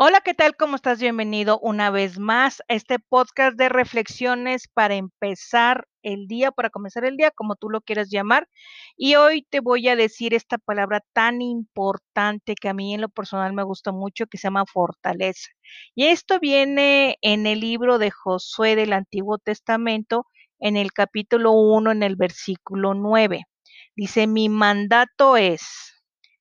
Hola, 0.00 0.20
¿qué 0.20 0.32
tal? 0.32 0.54
¿Cómo 0.54 0.76
estás? 0.76 1.00
Bienvenido 1.00 1.58
una 1.58 1.90
vez 1.90 2.20
más 2.20 2.60
a 2.68 2.74
este 2.74 3.00
podcast 3.00 3.56
de 3.56 3.68
reflexiones 3.68 4.68
para 4.72 4.94
empezar 4.94 5.88
el 6.02 6.28
día, 6.28 6.52
para 6.52 6.70
comenzar 6.70 7.04
el 7.04 7.16
día, 7.16 7.32
como 7.32 7.56
tú 7.56 7.68
lo 7.68 7.80
quieras 7.80 8.08
llamar. 8.08 8.48
Y 8.96 9.16
hoy 9.16 9.42
te 9.50 9.58
voy 9.58 9.88
a 9.88 9.96
decir 9.96 10.34
esta 10.34 10.56
palabra 10.56 11.02
tan 11.12 11.42
importante 11.42 12.54
que 12.54 12.68
a 12.68 12.74
mí 12.74 12.94
en 12.94 13.00
lo 13.00 13.08
personal 13.08 13.52
me 13.54 13.64
gusta 13.64 13.90
mucho, 13.90 14.26
que 14.28 14.38
se 14.38 14.46
llama 14.46 14.66
fortaleza. 14.72 15.48
Y 15.96 16.06
esto 16.06 16.38
viene 16.38 17.16
en 17.20 17.48
el 17.48 17.58
libro 17.58 17.98
de 17.98 18.12
Josué 18.12 18.76
del 18.76 18.92
Antiguo 18.92 19.38
Testamento, 19.38 20.26
en 20.60 20.76
el 20.76 20.92
capítulo 20.92 21.50
1, 21.50 21.90
en 21.90 22.04
el 22.04 22.14
versículo 22.14 22.94
9. 22.94 23.46
Dice, 23.96 24.28
mi 24.28 24.48
mandato 24.48 25.36
es, 25.36 25.62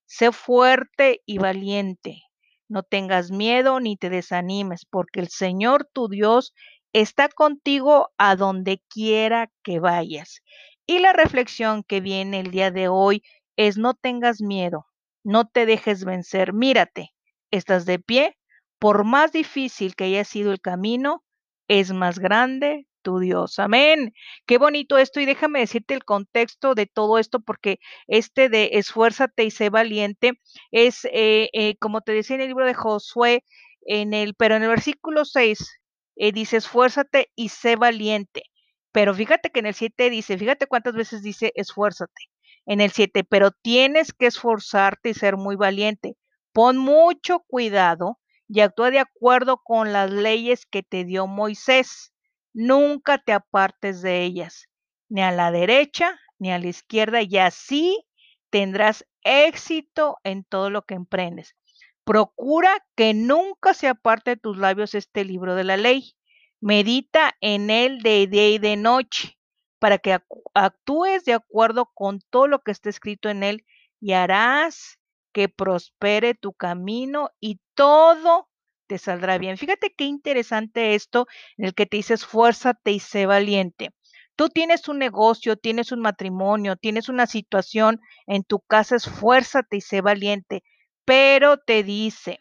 sé 0.06 0.32
fuerte 0.32 1.22
y 1.26 1.40
valiente 1.40 2.27
no 2.70 2.84
tengas 2.84 3.32
miedo 3.32 3.80
ni 3.80 3.98
te 3.98 4.10
desanimes, 4.10 4.86
porque 4.86 5.20
el 5.20 5.30
Señor 5.30 5.88
tu 5.92 6.08
Dios 6.08 6.54
está 6.94 7.30
contigo 7.30 8.10
a 8.18 8.36
donde 8.36 8.82
quiera 8.90 9.50
que 9.64 9.80
vayas. 9.80 10.42
Y 10.86 11.00
la 11.00 11.14
reflexión 11.14 11.84
que 11.84 12.02
viene 12.02 12.40
el 12.40 12.52
día 12.52 12.72
de 12.72 12.88
hoy 12.88 13.24
es 13.58 13.78
no 13.78 13.94
tengas 13.94 14.42
miedo, 14.42 14.86
no 15.24 15.48
te 15.48 15.66
dejes 15.66 16.06
vencer, 16.06 16.54
mírate, 16.54 17.12
estás 17.52 17.86
de 17.86 18.00
pie, 18.00 18.38
por 18.80 19.04
más 19.04 19.32
difícil 19.32 19.96
que 19.96 20.06
haya 20.06 20.24
sido 20.24 20.52
el 20.52 20.62
camino, 20.62 21.24
es 21.68 21.92
más 21.92 22.20
grande 22.20 22.88
Dios. 23.20 23.60
Amén. 23.60 24.14
Qué 24.46 24.58
bonito 24.58 24.98
esto 24.98 25.20
y 25.20 25.26
déjame 25.26 25.60
decirte 25.60 25.94
el 25.94 26.04
contexto 26.06 26.76
de 26.76 26.86
todo 26.86 27.18
esto 27.18 27.40
porque 27.40 27.80
este 28.08 28.50
de 28.50 28.72
esfuérzate 28.74 29.46
y 29.46 29.52
sé 29.52 29.70
valiente 29.70 30.34
es, 30.72 31.06
eh, 31.06 31.50
eh, 31.54 31.76
como 31.80 32.02
te 32.02 32.12
decía 32.12 32.36
en 32.36 32.42
el 32.42 32.50
libro 32.50 32.66
de 32.66 32.74
Josué, 32.74 33.44
en 33.82 34.14
el, 34.14 34.36
pero 34.36 34.56
en 34.56 34.64
el 34.64 34.70
versículo 34.70 35.26
6 35.26 35.80
eh, 36.18 36.32
dice 36.32 36.58
esfuérzate 36.58 37.32
y 37.36 37.50
sé 37.50 37.76
valiente. 37.78 38.44
Pero 38.92 39.14
fíjate 39.14 39.50
que 39.52 39.60
en 39.60 39.68
el 39.68 39.74
7 39.76 40.10
dice, 40.10 40.38
fíjate 40.38 40.68
cuántas 40.68 40.94
veces 40.96 41.22
dice 41.24 41.52
esfuérzate. 41.56 42.30
En 42.66 42.82
el 42.82 42.92
7, 42.92 43.24
pero 43.24 43.52
tienes 43.52 44.14
que 44.14 44.28
esforzarte 44.28 45.10
y 45.10 45.14
ser 45.14 45.38
muy 45.38 45.56
valiente. 45.56 46.18
Pon 46.52 46.78
mucho 46.78 47.40
cuidado 47.48 48.20
y 48.48 48.62
actúa 48.62 48.92
de 48.92 49.00
acuerdo 49.00 49.62
con 49.64 49.94
las 49.94 50.12
leyes 50.12 50.66
que 50.66 50.84
te 50.84 51.06
dio 51.06 51.28
Moisés 51.28 52.14
nunca 52.58 53.20
te 53.20 53.34
apartes 53.34 54.02
de 54.02 54.24
ellas, 54.24 54.68
ni 55.10 55.22
a 55.22 55.32
la 55.32 55.52
derecha 55.52 56.20
ni 56.40 56.52
a 56.52 56.60
la 56.60 56.68
izquierda, 56.68 57.22
y 57.22 57.38
así 57.38 58.04
tendrás 58.50 59.06
éxito 59.24 60.18
en 60.24 60.44
todo 60.44 60.70
lo 60.70 60.84
que 60.84 60.96
emprendes. 60.96 61.56
Procura 62.04 62.86
que 62.96 63.14
nunca 63.14 63.74
se 63.74 63.88
aparte 63.88 64.32
de 64.32 64.38
tus 64.38 64.58
labios 64.58 64.96
este 64.96 65.24
libro 65.24 65.56
de 65.56 65.64
la 65.64 65.78
ley. 65.78 66.16
Medita 66.60 67.36
en 67.42 67.70
él 67.70 68.02
de 68.02 68.28
día 68.28 68.50
y 68.50 68.58
de 68.58 68.76
noche, 68.76 69.38
para 69.80 70.00
que 70.00 70.20
actúes 70.54 71.26
de 71.26 71.34
acuerdo 71.34 71.92
con 71.94 72.22
todo 72.30 72.48
lo 72.48 72.62
que 72.62 72.72
está 72.72 72.90
escrito 72.90 73.30
en 73.30 73.44
él 73.44 73.66
y 74.00 74.14
harás 74.14 75.00
que 75.32 75.50
prospere 75.50 76.34
tu 76.34 76.54
camino 76.54 77.30
y 77.40 77.60
todo 77.76 78.47
te 78.88 78.98
saldrá 78.98 79.38
bien. 79.38 79.58
Fíjate 79.58 79.94
qué 79.96 80.06
interesante 80.06 80.96
esto 80.96 81.28
en 81.58 81.66
el 81.66 81.74
que 81.76 81.86
te 81.86 81.98
dices, 81.98 82.26
fuérzate 82.26 82.92
y 82.92 83.00
sé 83.00 83.26
valiente. 83.26 83.92
Tú 84.36 84.50
tienes 84.50 84.88
un 84.88 85.00
negocio, 85.00 85.58
tienes 85.58 85.92
un 85.92 86.02
matrimonio, 86.02 86.76
tienes 86.76 87.10
una 87.10 87.26
situación 87.28 88.00
en 88.28 88.44
tu 88.44 88.60
casa, 88.60 88.96
esfuérzate 88.96 89.78
y 89.78 89.82
sé 89.82 90.02
valiente. 90.02 90.64
Pero 91.06 91.58
te 91.58 91.84
dice 91.84 92.40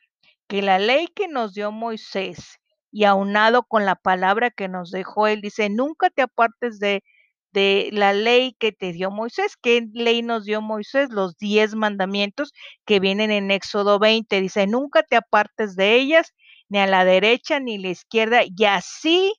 que 0.48 0.62
la 0.62 0.78
ley 0.78 1.06
que 1.08 1.28
nos 1.28 1.54
dio 1.54 1.72
Moisés 1.72 2.58
y 2.92 3.04
aunado 3.04 3.64
con 3.64 3.84
la 3.84 3.96
palabra 3.96 4.50
que 4.50 4.68
nos 4.68 4.90
dejó 4.90 5.26
él, 5.26 5.40
dice, 5.40 5.68
nunca 5.70 6.10
te 6.10 6.22
apartes 6.22 6.78
de, 6.78 7.02
de 7.52 7.88
la 7.92 8.12
ley 8.12 8.54
que 8.58 8.72
te 8.72 8.92
dio 8.92 9.10
Moisés. 9.10 9.56
¿Qué 9.56 9.86
ley 9.92 10.22
nos 10.22 10.44
dio 10.44 10.60
Moisés? 10.62 11.10
Los 11.10 11.36
diez 11.38 11.74
mandamientos 11.74 12.52
que 12.84 13.00
vienen 13.00 13.30
en 13.30 13.50
Éxodo 13.50 13.98
20. 13.98 14.40
Dice, 14.40 14.66
nunca 14.66 15.02
te 15.02 15.16
apartes 15.16 15.76
de 15.76 15.94
ellas, 15.96 16.34
ni 16.68 16.78
a 16.78 16.86
la 16.86 17.04
derecha 17.04 17.60
ni 17.60 17.76
a 17.76 17.80
la 17.80 17.88
izquierda, 17.88 18.40
y 18.44 18.64
así 18.64 19.34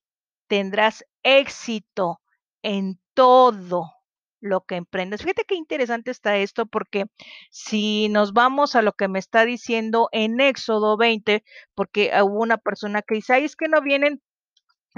tendrás 0.47 1.05
éxito 1.23 2.21
en 2.61 2.99
todo 3.13 3.91
lo 4.39 4.61
que 4.65 4.75
emprendes. 4.75 5.21
Fíjate 5.21 5.45
qué 5.47 5.55
interesante 5.55 6.11
está 6.11 6.37
esto, 6.37 6.65
porque 6.65 7.05
si 7.49 8.09
nos 8.09 8.33
vamos 8.33 8.75
a 8.75 8.81
lo 8.81 8.93
que 8.93 9.07
me 9.07 9.19
está 9.19 9.45
diciendo 9.45 10.09
en 10.11 10.39
Éxodo 10.39 10.97
20, 10.97 11.43
porque 11.75 12.11
hubo 12.23 12.41
una 12.41 12.57
persona 12.57 13.01
que 13.01 13.15
dice, 13.15 13.33
ay, 13.33 13.45
es 13.45 13.55
que 13.55 13.67
no 13.67 13.81
vienen 13.81 14.21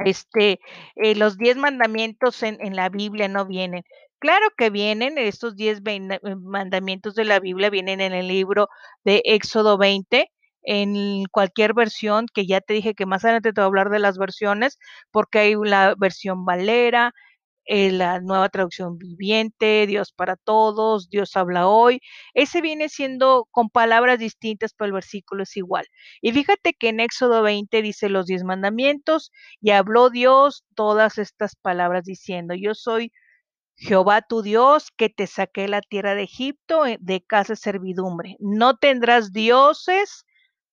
este, 0.05 0.59
eh, 0.95 1.15
los 1.15 1.37
diez 1.37 1.57
mandamientos 1.57 2.43
en, 2.43 2.57
en, 2.61 2.75
la 2.75 2.89
Biblia 2.89 3.27
no 3.27 3.45
vienen. 3.45 3.83
Claro 4.19 4.47
que 4.57 4.69
vienen, 4.69 5.17
estos 5.17 5.55
diez 5.55 5.81
eh, 5.85 6.19
mandamientos 6.37 7.15
de 7.15 7.25
la 7.25 7.39
Biblia 7.39 7.69
vienen 7.69 8.01
en 8.01 8.13
el 8.13 8.27
libro 8.27 8.69
de 9.03 9.21
Éxodo 9.25 9.77
20, 9.77 10.29
en 10.63 11.25
cualquier 11.31 11.73
versión, 11.73 12.25
que 12.33 12.45
ya 12.45 12.61
te 12.61 12.73
dije 12.73 12.93
que 12.95 13.05
más 13.05 13.23
adelante 13.25 13.53
te 13.53 13.61
voy 13.61 13.65
a 13.65 13.67
hablar 13.67 13.89
de 13.89 13.99
las 13.99 14.17
versiones, 14.17 14.77
porque 15.11 15.39
hay 15.39 15.55
la 15.63 15.95
versión 15.97 16.45
Valera, 16.45 17.13
eh, 17.65 17.91
la 17.91 18.19
nueva 18.19 18.49
traducción 18.49 18.97
viviente, 18.97 19.85
Dios 19.87 20.11
para 20.11 20.35
todos, 20.37 21.09
Dios 21.09 21.37
habla 21.37 21.67
hoy. 21.67 22.01
Ese 22.33 22.61
viene 22.61 22.89
siendo 22.89 23.47
con 23.51 23.69
palabras 23.69 24.17
distintas, 24.19 24.73
pero 24.73 24.87
el 24.87 24.93
versículo 24.93 25.43
es 25.43 25.55
igual. 25.55 25.85
Y 26.21 26.31
fíjate 26.31 26.73
que 26.73 26.89
en 26.89 26.99
Éxodo 26.99 27.43
20 27.43 27.81
dice 27.83 28.09
los 28.09 28.25
diez 28.25 28.43
mandamientos 28.43 29.31
y 29.61 29.69
habló 29.71 30.09
Dios 30.09 30.63
todas 30.75 31.19
estas 31.19 31.55
palabras 31.55 32.05
diciendo, 32.05 32.55
yo 32.55 32.73
soy 32.73 33.11
Jehová 33.77 34.21
tu 34.21 34.41
Dios, 34.41 34.89
que 34.97 35.09
te 35.09 35.27
saqué 35.27 35.67
la 35.67 35.81
tierra 35.81 36.15
de 36.15 36.23
Egipto 36.23 36.85
eh, 36.85 36.97
de 37.01 37.21
casa 37.21 37.53
de 37.53 37.57
servidumbre. 37.57 38.35
No 38.39 38.77
tendrás 38.77 39.31
dioses 39.33 40.25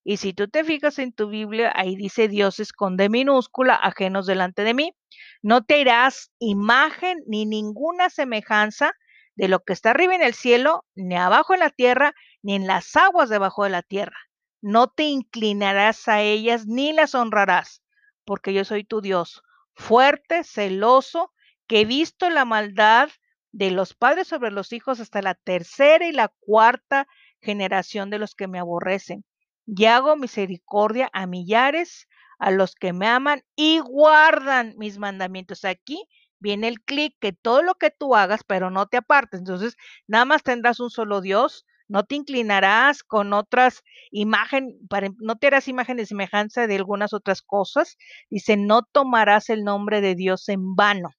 y 0.09 0.19
si 0.19 0.33
tú 0.33 0.47
te 0.47 0.63
fijas 0.63 1.01
en 1.01 1.13
tu 1.13 1.29
Biblia, 1.29 1.73
ahí 1.75 1.97
dice 1.97 2.29
dioses 2.29 2.73
con 2.73 2.97
D 2.97 3.09
minúscula, 3.09 3.75
ajenos 3.75 4.25
delante 4.25 4.63
de 4.63 4.73
mí. 4.73 4.95
No 5.43 5.65
te 5.65 5.81
irás 5.81 6.31
imagen 6.39 7.25
ni 7.27 7.45
ninguna 7.45 8.09
semejanza 8.09 8.93
de 9.35 9.49
lo 9.49 9.65
que 9.65 9.73
está 9.73 9.91
arriba 9.91 10.15
en 10.15 10.23
el 10.23 10.33
cielo, 10.33 10.85
ni 10.95 11.17
abajo 11.17 11.55
en 11.55 11.61
la 11.61 11.71
tierra, 11.71 12.15
ni 12.41 12.55
en 12.55 12.69
las 12.69 12.95
aguas 12.95 13.29
debajo 13.31 13.65
de 13.65 13.71
la 13.71 13.83
tierra. 13.83 14.17
No 14.63 14.87
te 14.87 15.03
inclinarás 15.03 16.07
a 16.07 16.23
ellas 16.23 16.69
ni 16.69 16.93
las 16.93 17.17
honrarás, 17.17 17.83
porque 18.25 18.55
yo 18.55 18.65
soy 18.65 18.85
tu 18.85 19.01
Dios, 19.01 19.43
fuerte, 19.75 20.45
celoso, 20.45 21.33
que 21.67 21.81
he 21.81 21.85
visto 21.85 22.31
la 22.31 22.45
maldad 22.45 23.09
de 23.51 23.73
los 23.73 23.93
padres 23.95 24.29
sobre 24.29 24.53
los 24.53 24.73
hijos 24.73 25.01
hasta 25.01 25.21
la 25.21 25.35
tercera 25.35 26.07
y 26.07 26.13
la 26.13 26.33
cuarta 26.39 27.09
generación 27.41 28.09
de 28.09 28.21
los 28.21 28.37
que 28.37 28.47
me 28.47 28.61
aborrecen 28.61 29.25
y 29.67 29.85
hago 29.87 30.17
misericordia 30.17 31.11
a 31.13 31.27
millares, 31.27 32.09
a 32.39 32.51
los 32.51 32.75
que 32.75 32.93
me 32.93 33.07
aman 33.07 33.43
y 33.57 33.81
guardan 33.81 34.75
mis 34.79 34.99
mandamientos. 34.99 35.65
Aquí 35.65 36.09
viene 36.39 36.69
el 36.69 36.81
clic 36.83 37.15
que 37.21 37.33
todo 37.33 37.63
lo 37.63 37.75
que 37.75 37.91
tú 37.91 38.15
hagas, 38.15 38.43
pero 38.47 38.71
no 38.71 38.87
te 38.87 38.99
apartes. 38.99 39.41
Entonces, 39.41 39.77
nada 40.07 40.25
más 40.25 40.43
tendrás 40.43 40.81
un 40.81 40.91
solo 40.91 41.21
Dios, 41.21 41.67
no 41.89 42.05
te 42.05 42.17
inclinarás 42.17 43.03
con 43.03 43.33
otras 43.33 43.83
imágenes, 44.11 44.75
no 45.19 45.37
te 45.37 45.47
harás 45.49 45.69
imagen 45.69 45.97
de 45.97 46.07
semejanza 46.07 46.67
de 46.67 46.77
algunas 46.77 47.13
otras 47.13 47.43
cosas. 47.43 47.97
Dice, 48.31 48.57
no 48.57 48.83
tomarás 48.83 49.51
el 49.51 49.65
nombre 49.65 50.01
de 50.01 50.15
Dios 50.15 50.49
en 50.49 50.75
vano, 50.75 51.11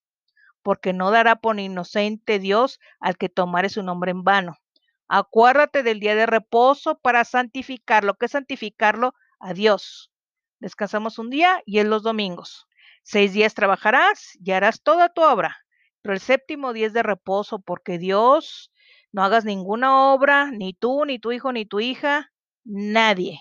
porque 0.64 0.94
no 0.94 1.12
dará 1.12 1.38
por 1.38 1.60
inocente 1.60 2.40
Dios 2.40 2.80
al 3.00 3.18
que 3.18 3.30
tomare 3.30 3.70
su 3.70 3.84
nombre 3.84 4.12
en 4.12 4.24
vano. 4.24 4.58
Acuérdate 5.08 5.84
del 5.84 6.00
día 6.00 6.16
de 6.16 6.26
reposo 6.26 7.00
para 7.00 7.24
santificarlo. 7.24 8.16
¿Qué 8.16 8.26
es 8.26 8.34
santificarlo? 8.34 9.14
A 9.40 9.54
Dios. 9.54 10.12
Descansamos 10.60 11.20
un 11.20 11.30
día 11.30 11.62
y 11.66 11.80
en 11.80 11.90
los 11.90 12.04
domingos. 12.04 12.68
Seis 13.04 13.32
días 13.32 13.54
trabajarás 13.54 14.38
y 14.44 14.52
harás 14.52 14.82
toda 14.84 15.10
tu 15.10 15.22
obra. 15.22 15.58
Pero 16.02 16.14
el 16.14 16.20
séptimo 16.20 16.74
día 16.74 16.88
es 16.88 16.94
de 16.94 17.04
reposo 17.04 17.60
porque 17.60 17.98
Dios 17.98 18.72
no 19.12 19.24
hagas 19.24 19.46
ninguna 19.46 20.14
obra, 20.14 20.52
ni 20.52 20.74
tú, 20.74 21.06
ni 21.06 21.20
tu 21.20 21.32
hijo, 21.32 21.54
ni 21.54 21.66
tu 21.66 21.80
hija, 21.80 22.32
nadie. 22.66 23.40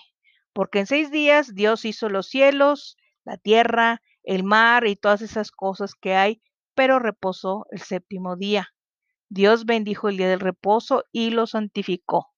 Porque 0.53 0.79
en 0.79 0.87
seis 0.87 1.11
días 1.11 1.53
Dios 1.53 1.85
hizo 1.85 2.09
los 2.09 2.27
cielos, 2.27 2.97
la 3.25 3.37
tierra, 3.37 4.01
el 4.23 4.43
mar 4.43 4.87
y 4.87 4.95
todas 4.95 5.21
esas 5.21 5.51
cosas 5.51 5.95
que 5.95 6.15
hay, 6.15 6.41
pero 6.75 6.99
reposó 6.99 7.65
el 7.71 7.81
séptimo 7.81 8.37
día. 8.37 8.73
Dios 9.29 9.65
bendijo 9.65 10.09
el 10.09 10.17
día 10.17 10.29
del 10.29 10.39
reposo 10.39 11.05
y 11.11 11.31
lo 11.31 11.47
santificó. 11.47 12.33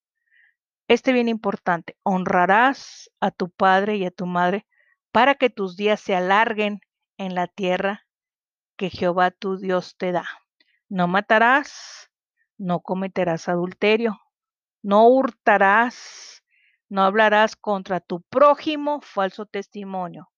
Este 0.88 1.14
bien 1.14 1.28
importante, 1.28 1.98
honrarás 2.04 3.12
a 3.20 3.32
tu 3.32 3.50
padre 3.50 3.98
y 3.98 4.06
a 4.06 4.12
tu 4.12 4.26
madre 4.26 4.66
para 5.12 5.36
que 5.36 5.50
tus 5.50 5.76
días 5.76 6.00
se 6.00 6.16
alarguen 6.16 6.82
en 7.18 7.36
la 7.36 7.48
tierra 7.48 8.08
que 8.76 8.90
Jehová 8.90 9.30
tu 9.32 9.58
Dios 9.58 9.96
te 9.98 10.12
da. 10.12 10.26
No 10.88 11.08
matarás, 11.08 12.10
no 12.58 12.80
cometerás 12.80 13.48
adulterio, 13.50 14.20
no 14.82 15.08
hurtarás, 15.08 16.44
No 16.92 17.04
hablarás 17.04 17.56
contra 17.56 18.00
tu 18.00 18.22
prójimo 18.22 19.00
falso 19.02 19.46
testimonio. 19.46 20.32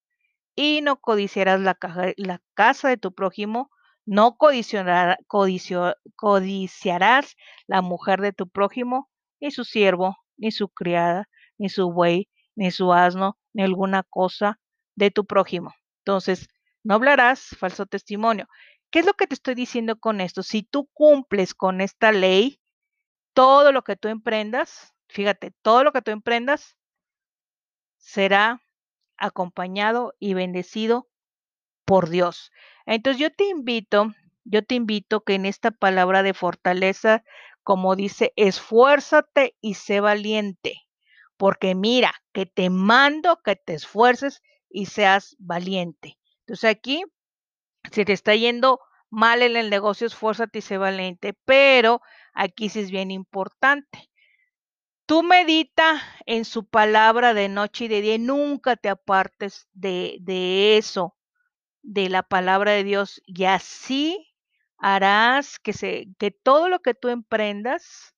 Y 0.54 0.82
no 0.82 1.00
codiciarás 1.00 1.62
la, 1.62 1.78
casa 2.54 2.90
de 2.90 2.98
tu 2.98 3.14
prójimo. 3.14 3.72
No 4.06 4.38
codiciarás 4.38 5.18
la 7.68 7.82
mujer 7.82 8.22
de 8.22 8.34
tu 8.34 8.50
prójimo, 8.50 9.10
ni 9.40 9.52
su 9.52 9.64
siervo, 9.64 10.18
ni 10.38 10.52
su 10.52 10.70
criada, 10.70 11.30
ni 11.58 11.70
su 11.70 11.92
buey, 11.92 12.28
ni 12.56 12.72
su 12.72 12.94
asno, 12.94 13.38
ni 13.54 13.64
alguna 13.64 14.04
cosa 14.04 14.60
de 14.96 15.12
tu 15.12 15.26
prójimo. 15.26 15.74
Entonces, 16.00 16.48
no 16.84 16.96
hablarás 16.96 17.56
falso 17.60 17.86
testimonio. 17.86 18.48
¿Qué 18.90 19.00
es 19.00 19.06
lo 19.06 19.14
que 19.14 19.28
te 19.28 19.36
estoy 19.36 19.56
diciendo 19.56 20.00
con 20.00 20.20
esto? 20.20 20.44
Si 20.44 20.64
tú 20.64 20.90
cumples 20.94 21.54
con 21.54 21.80
esta 21.80 22.12
ley, 22.12 22.60
todo 23.34 23.72
lo 23.72 23.84
que 23.84 23.96
tú 23.96 24.08
emprendas, 24.10 24.94
fíjate, 25.08 25.54
todo 25.62 25.84
lo 25.84 25.92
que 25.92 26.02
tú 26.02 26.12
emprendas 26.12 26.78
será 27.98 28.62
acompañado 29.18 30.14
y 30.20 30.34
bendecido 30.34 31.08
por 31.86 32.10
Dios. 32.10 32.52
Entonces 32.86 33.20
yo 33.20 33.32
te 33.32 33.46
invito, 33.46 34.14
yo 34.44 34.64
te 34.64 34.76
invito 34.76 35.22
que 35.22 35.36
en 35.36 35.46
esta 35.46 35.72
palabra 35.72 36.24
de 36.24 36.34
fortaleza, 36.34 37.24
como 37.64 37.96
dice, 37.96 38.34
esfuérzate 38.36 39.56
y 39.62 39.76
sé 39.76 40.00
valiente, 40.00 40.82
porque 41.38 41.76
mira, 41.76 42.14
que 42.34 42.46
te 42.46 42.70
mando 42.70 43.42
que 43.44 43.56
te 43.56 43.74
esfuerces 43.74 44.42
y 44.70 44.88
seas 44.88 45.36
valiente. 45.40 46.18
Entonces 46.42 46.70
aquí, 46.70 47.04
si 47.92 48.06
te 48.06 48.14
está 48.14 48.36
yendo 48.36 48.80
mal 49.10 49.42
en 49.42 49.58
el 49.58 49.70
negocio, 49.70 50.08
esfuérzate 50.08 50.60
y 50.60 50.62
sé 50.62 50.78
valiente, 50.78 51.34
pero 51.46 52.02
aquí 52.34 52.70
sí 52.70 52.80
es 52.80 52.92
bien 52.92 53.12
importante. 53.12 54.10
Tú 55.06 55.24
medita 55.24 56.02
en 56.26 56.46
su 56.46 56.66
palabra 56.66 57.34
de 57.34 57.50
noche 57.50 57.86
y 57.86 57.88
de 57.90 58.02
día, 58.02 58.18
nunca 58.18 58.78
te 58.78 58.88
apartes 58.88 59.68
de, 59.74 60.18
de 60.22 60.78
eso, 60.78 61.18
de 61.84 62.10
la 62.10 62.24
palabra 62.24 62.72
de 62.72 62.84
Dios, 62.84 63.22
y 63.26 63.46
así 63.46 64.34
harás 64.78 65.60
que, 65.60 65.74
se, 65.74 66.08
que 66.20 66.32
todo 66.32 66.70
lo 66.70 66.80
que 66.82 66.94
tú 66.94 67.10
emprendas 67.10 68.16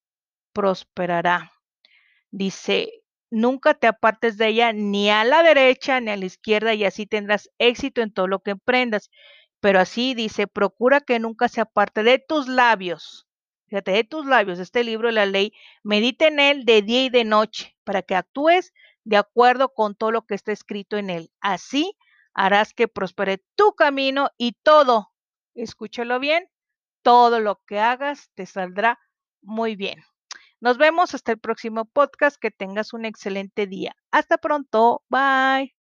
prosperará. 0.54 1.52
Dice, 2.32 3.04
nunca 3.30 3.74
te 3.74 3.88
apartes 3.88 4.38
de 4.38 4.48
ella 4.48 4.74
ni 4.74 5.10
a 5.10 5.24
la 5.24 5.44
derecha 5.44 6.00
ni 6.00 6.12
a 6.12 6.18
la 6.18 6.26
izquierda 6.26 6.74
y 6.74 6.86
así 6.86 7.06
tendrás 7.06 7.50
éxito 7.58 8.02
en 8.02 8.14
todo 8.14 8.28
lo 8.28 8.40
que 8.42 8.52
emprendas. 8.52 9.10
Pero 9.60 9.80
así 9.80 10.14
dice, 10.14 10.48
procura 10.48 11.02
que 11.02 11.20
nunca 11.20 11.48
se 11.50 11.62
aparte 11.62 12.04
de 12.04 12.20
tus 12.20 12.48
labios 12.48 13.28
fíjate, 13.74 13.92
de 13.92 14.04
tus 14.04 14.28
labios, 14.28 14.60
este 14.60 14.84
libro 14.84 15.08
de 15.08 15.16
la 15.16 15.26
ley, 15.26 15.52
medita 15.82 16.28
en 16.28 16.40
él 16.40 16.64
de 16.64 16.84
día 16.84 17.06
y 17.06 17.10
de 17.10 17.24
noche, 17.24 17.76
para 17.84 18.04
que 18.04 18.14
actúes 18.14 18.72
de 19.04 19.18
acuerdo 19.18 19.74
con 19.74 19.96
todo 19.96 20.12
lo 20.12 20.28
que 20.28 20.36
está 20.36 20.52
escrito 20.52 20.96
en 20.96 21.10
él. 21.10 21.32
Así 21.42 21.98
harás 22.34 22.74
que 22.74 22.88
prospere 22.88 23.44
tu 23.56 23.74
camino 23.74 24.30
y 24.38 24.54
todo, 24.64 25.12
escúchalo 25.56 26.20
bien, 26.20 26.50
todo 27.04 27.40
lo 27.40 27.62
que 27.68 27.80
hagas 27.80 28.32
te 28.36 28.46
saldrá 28.46 29.00
muy 29.42 29.76
bien. 29.76 30.04
Nos 30.64 30.78
vemos 30.78 31.14
hasta 31.14 31.34
el 31.34 31.40
próximo 31.40 31.84
podcast. 31.84 32.38
Que 32.40 32.50
tengas 32.50 32.94
un 32.94 33.04
excelente 33.04 33.68
día. 33.68 33.98
Hasta 34.12 34.38
pronto. 34.38 35.04
Bye. 35.10 35.83